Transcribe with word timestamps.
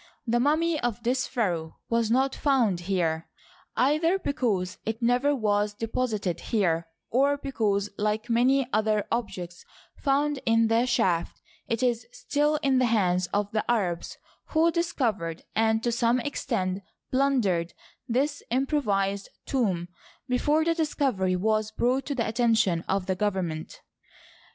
The 0.25 0.39
mummy 0.39 0.79
of 0.79 1.03
this 1.03 1.27
pharaoh 1.27 1.77
was 1.87 2.09
not 2.09 2.33
found 2.33 2.79
here, 2.79 3.29
either 3.77 4.17
because 4.17 4.79
it 4.83 4.99
never 4.99 5.35
was 5.35 5.75
deposited 5.75 6.39
here, 6.39 6.87
or 7.11 7.37
because, 7.37 7.91
like 7.99 8.27
many 8.27 8.67
other 8.73 9.05
objects 9.11 9.63
found 9.97 10.39
in 10.43 10.69
the 10.69 10.87
shaft, 10.87 11.39
it 11.67 11.83
is 11.83 12.07
still 12.11 12.55
in 12.63 12.79
the 12.79 12.85
hands 12.87 13.27
of 13.27 13.51
the 13.51 13.63
Arabs 13.69 14.17
who 14.47 14.71
discovered 14.71 15.43
and 15.55 15.83
to 15.83 15.91
some 15.91 16.19
extent 16.21 16.81
plundered 17.11 17.75
this 18.07 18.41
improvised 18.49 19.29
tomb 19.45 19.87
before 20.27 20.65
the 20.65 20.73
discovery 20.73 21.35
was 21.35 21.69
brought 21.69 22.07
to 22.07 22.15
the 22.15 22.27
attention 22.27 22.83
of 22.89 23.05
the 23.05 23.13
government. 23.15 23.81